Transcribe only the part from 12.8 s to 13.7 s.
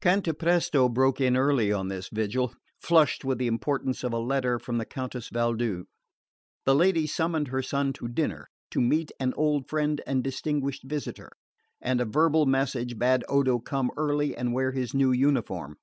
bade Odo